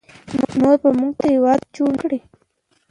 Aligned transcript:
نور 0.61 0.75
به 0.81 0.89
موږ 0.99 1.11
ته 1.19 1.25
هیواد 1.33 1.59
جوړ 1.75 1.87
نکړي 1.95 2.19